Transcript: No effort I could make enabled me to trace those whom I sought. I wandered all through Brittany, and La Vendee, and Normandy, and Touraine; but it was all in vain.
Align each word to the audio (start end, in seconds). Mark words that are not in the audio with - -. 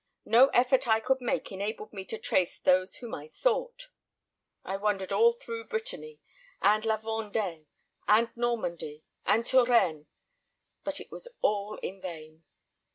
No 0.25 0.47
effort 0.47 0.87
I 0.87 0.99
could 0.99 1.21
make 1.21 1.51
enabled 1.51 1.93
me 1.93 2.05
to 2.05 2.17
trace 2.17 2.57
those 2.57 2.95
whom 2.95 3.13
I 3.13 3.27
sought. 3.27 3.89
I 4.63 4.75
wandered 4.75 5.13
all 5.13 5.31
through 5.31 5.65
Brittany, 5.67 6.19
and 6.59 6.83
La 6.85 6.97
Vendee, 6.97 7.67
and 8.07 8.35
Normandy, 8.35 9.03
and 9.27 9.45
Touraine; 9.45 10.07
but 10.83 10.99
it 10.99 11.11
was 11.11 11.27
all 11.43 11.77
in 11.83 12.01
vain. 12.01 12.43